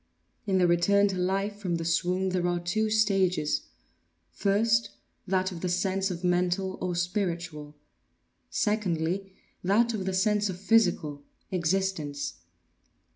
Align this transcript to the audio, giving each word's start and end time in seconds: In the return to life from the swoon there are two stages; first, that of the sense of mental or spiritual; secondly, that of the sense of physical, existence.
In 0.47 0.57
the 0.57 0.65
return 0.65 1.07
to 1.09 1.15
life 1.15 1.57
from 1.57 1.75
the 1.75 1.85
swoon 1.85 2.29
there 2.29 2.47
are 2.47 2.59
two 2.59 2.89
stages; 2.89 3.67
first, 4.31 4.89
that 5.27 5.51
of 5.51 5.61
the 5.61 5.69
sense 5.69 6.09
of 6.09 6.23
mental 6.23 6.79
or 6.81 6.95
spiritual; 6.95 7.75
secondly, 8.49 9.35
that 9.63 9.93
of 9.93 10.05
the 10.05 10.13
sense 10.15 10.49
of 10.49 10.59
physical, 10.59 11.21
existence. 11.51 12.39